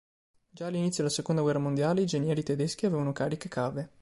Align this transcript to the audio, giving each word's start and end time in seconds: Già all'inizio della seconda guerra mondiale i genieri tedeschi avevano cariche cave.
Già 0.49 0.65
all'inizio 0.65 1.03
della 1.03 1.13
seconda 1.13 1.43
guerra 1.43 1.59
mondiale 1.59 2.01
i 2.01 2.07
genieri 2.07 2.41
tedeschi 2.41 2.87
avevano 2.87 3.11
cariche 3.13 3.49
cave. 3.49 3.89